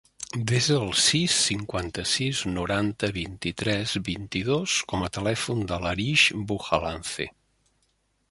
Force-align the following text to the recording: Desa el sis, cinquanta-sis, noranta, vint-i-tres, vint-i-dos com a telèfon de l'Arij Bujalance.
Desa 0.51 0.75
el 0.83 0.87
sis, 0.99 1.33
cinquanta-sis, 1.49 2.39
noranta, 2.55 3.09
vint-i-tres, 3.17 3.93
vint-i-dos 4.09 4.77
com 4.93 5.05
a 5.09 5.13
telèfon 5.19 5.63
de 5.73 5.81
l'Arij 5.85 6.27
Bujalance. 6.53 7.29